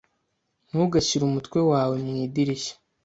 [0.67, 2.75] Ntugashyire umutwe wawe mu idirishya.